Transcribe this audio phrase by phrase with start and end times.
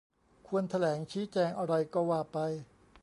[0.47, 2.37] ควรแถลงชี้แจงอะไรก็ว่าไป